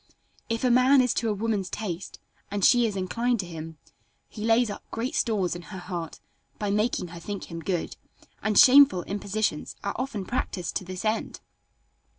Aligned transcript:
If 0.49 0.63
a 0.63 0.71
man 0.71 0.99
is 0.99 1.13
to 1.13 1.29
a 1.29 1.33
woman's 1.35 1.69
taste, 1.69 2.17
and 2.49 2.65
she 2.65 2.87
is 2.87 2.95
inclined 2.95 3.39
to 3.41 3.45
him, 3.45 3.77
he 4.27 4.43
lays 4.43 4.71
up 4.71 4.83
great 4.89 5.13
stores 5.13 5.55
in 5.55 5.61
her 5.61 5.77
heart 5.77 6.19
by 6.57 6.71
making 6.71 7.09
her 7.09 7.19
think 7.19 7.51
him 7.51 7.59
good; 7.59 7.97
and 8.41 8.57
shameful 8.57 9.03
impositions 9.03 9.75
are 9.83 9.93
often 9.97 10.25
practiced 10.25 10.75
to 10.77 10.83
this 10.83 11.05
end. 11.05 11.39